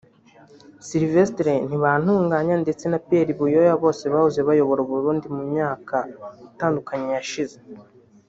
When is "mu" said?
5.35-5.43